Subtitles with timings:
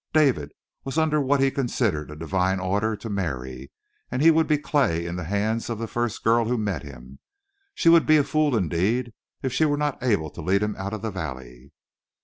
[0.15, 0.51] David
[0.83, 3.71] was under what he considered a divine order to marry,
[4.09, 7.19] and he would be clay in the hands of the first girl who met him.
[7.75, 10.93] She would be a fool indeed if she were not able to lead him out
[10.93, 11.71] of the valley.